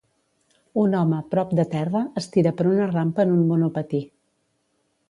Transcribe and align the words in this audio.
Un 0.83 0.95
home, 0.99 1.19
prop 1.35 1.53
de 1.61 1.65
terra, 1.75 2.01
es 2.23 2.29
tira 2.37 2.55
per 2.63 2.67
una 2.73 2.89
rampa 2.97 3.29
en 3.31 3.37
un 3.39 3.47
monopatí. 3.53 4.03